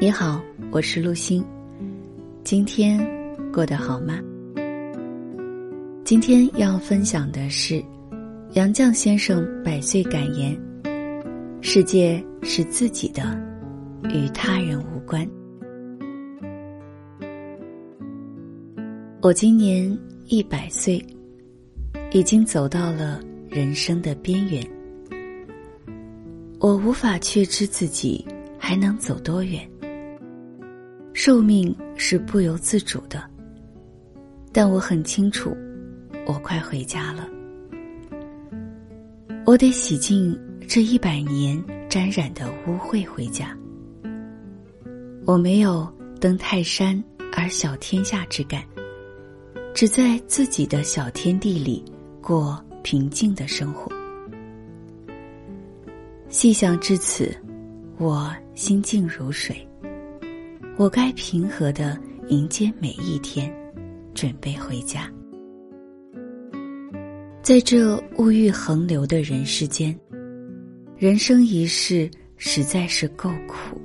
[0.00, 1.42] 你好，我是陆星。
[2.42, 2.98] 今天
[3.52, 4.18] 过得好吗？
[6.04, 7.82] 今天要分享的是
[8.54, 10.54] 杨绛先生百岁感言
[11.62, 13.40] ：“世界是自己的，
[14.10, 15.26] 与他人无关。”
[19.22, 21.00] 我今年一百岁，
[22.10, 24.60] 已经走到了人生的边缘。
[26.58, 28.26] 我无法确知自己
[28.58, 29.66] 还能走多远。
[31.14, 33.22] 寿命是不由自主的，
[34.52, 35.56] 但我很清楚，
[36.26, 37.28] 我快回家了。
[39.46, 40.36] 我得洗净
[40.66, 43.56] 这一百年沾染的污秽回家。
[45.24, 45.88] 我没有
[46.20, 47.02] 登泰山
[47.32, 48.64] 而小天下之感，
[49.72, 51.82] 只在自己的小天地里
[52.20, 53.90] 过平静的生活。
[56.28, 57.32] 细想至此，
[57.98, 59.56] 我心静如水。
[60.76, 61.96] 我该平和的
[62.28, 63.48] 迎接每一天，
[64.12, 65.08] 准备回家。
[67.42, 69.96] 在这物欲横流的人世间，
[70.96, 73.80] 人生一世实在是够苦。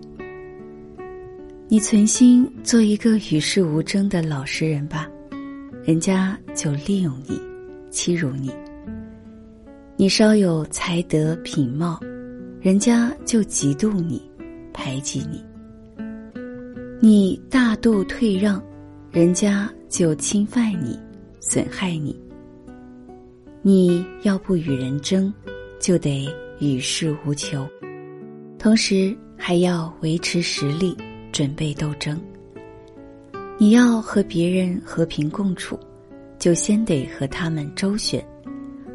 [1.68, 5.08] 你存心做一个与世无争的老实人吧，
[5.84, 7.40] 人家就利用你，
[7.92, 8.50] 欺辱你；
[9.96, 12.00] 你稍有才德品貌。
[12.60, 14.20] 人家就嫉妒你，
[14.74, 15.38] 排挤你；
[17.02, 18.62] 你大度退让，
[19.10, 21.00] 人家就侵犯你，
[21.40, 22.14] 损害你。
[23.62, 25.34] 你要不与人争，
[25.80, 26.28] 就得
[26.60, 27.66] 与世无求，
[28.58, 30.94] 同时还要维持实力，
[31.32, 32.20] 准备斗争。
[33.58, 35.80] 你要和别人和平共处，
[36.38, 38.22] 就先得和他们周旋，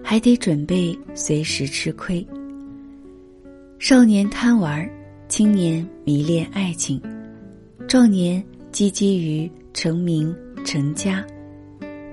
[0.03, 2.27] 还得准备随时吃亏。
[3.79, 4.87] 少年贪玩，
[5.27, 7.01] 青年迷恋爱情，
[7.95, 11.25] 壮年积积于成名成家，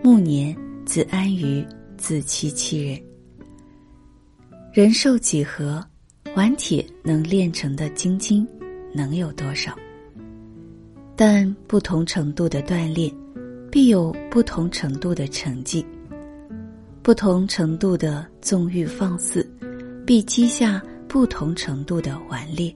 [0.04, 0.56] 暮年
[0.86, 1.66] 自安于
[1.98, 3.02] 自欺欺人。
[4.72, 5.84] 人寿几何，
[6.36, 8.48] 顽铁能炼成的精金，
[8.94, 9.76] 能有多少？
[11.16, 13.12] 但不同程度的锻炼，
[13.72, 15.84] 必有不同程度的成绩；
[17.02, 19.44] 不同程度的纵欲放肆，
[20.06, 20.80] 必积下。
[21.08, 22.74] 不同程度的顽劣，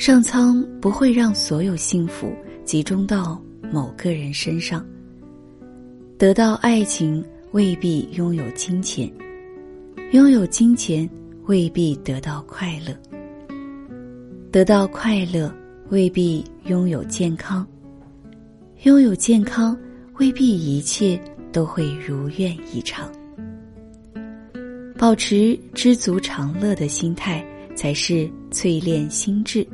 [0.00, 2.34] 上苍不会让所有幸福
[2.64, 3.38] 集中到
[3.70, 4.82] 某个人身上。
[6.16, 7.22] 得到爱情
[7.52, 9.12] 未必拥有金钱，
[10.12, 11.06] 拥有金钱
[11.44, 12.96] 未必得到快乐，
[14.50, 15.54] 得到快乐
[15.90, 17.66] 未必拥有健康，
[18.84, 19.78] 拥有健康
[20.18, 21.20] 未必一切
[21.52, 23.06] 都会如愿以偿。
[24.96, 27.44] 保持知足常乐的心态，
[27.76, 29.66] 才是淬炼心智、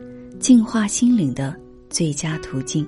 [0.46, 2.86] 净化心灵的最佳途径。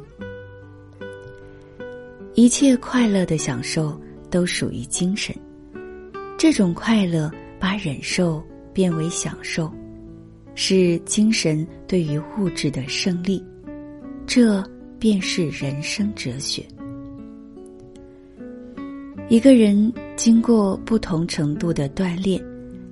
[2.35, 5.35] 一切快乐的享受都属于精神，
[6.39, 8.41] 这种快乐把忍受
[8.73, 9.69] 变为享受，
[10.55, 13.45] 是精神对于物质的胜利，
[14.25, 14.63] 这
[15.01, 16.65] 便是人生哲学。
[19.29, 22.41] 一个人经过不同程度的锻炼，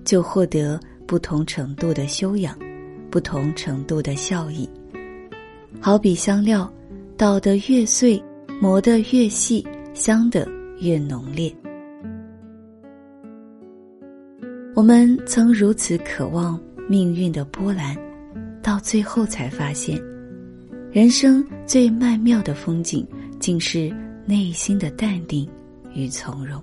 [0.05, 2.59] 就获得不同程度的修养，
[3.17, 4.69] 不同程度的效益。
[5.81, 6.71] 好比香料，
[7.17, 8.23] 捣得越碎，
[8.61, 10.47] 磨得越细，香得
[10.81, 11.51] 越浓烈。
[14.75, 16.61] 我们曾如此渴望
[16.91, 17.97] 命运的波澜，
[18.63, 19.99] 到最后才发现，
[20.93, 23.09] 人生最曼妙的风景，
[23.41, 23.91] 竟是
[24.27, 25.49] 内心的淡定。
[25.95, 26.63] 与从容，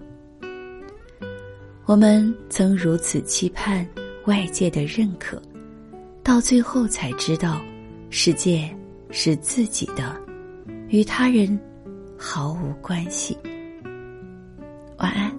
[1.85, 3.83] 我们曾如此期盼
[4.27, 5.41] 外界的认可，
[6.23, 7.61] 到最后才知道，
[8.09, 8.73] 世界
[9.11, 10.15] 是自己的，
[10.87, 11.59] 与他人
[12.17, 13.37] 毫无关系。
[14.99, 15.32] 晚安。